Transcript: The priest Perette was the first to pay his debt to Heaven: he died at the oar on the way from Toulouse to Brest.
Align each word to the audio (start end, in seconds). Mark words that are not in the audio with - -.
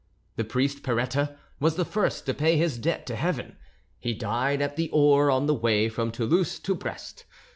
The 0.35 0.43
priest 0.43 0.81
Perette 0.81 1.37
was 1.59 1.75
the 1.75 1.85
first 1.85 2.25
to 2.25 2.33
pay 2.33 2.57
his 2.57 2.79
debt 2.79 3.05
to 3.05 3.15
Heaven: 3.15 3.57
he 3.99 4.15
died 4.15 4.59
at 4.59 4.75
the 4.75 4.89
oar 4.91 5.29
on 5.29 5.45
the 5.45 5.53
way 5.53 5.89
from 5.89 6.09
Toulouse 6.11 6.57
to 6.61 6.73
Brest. 6.73 7.25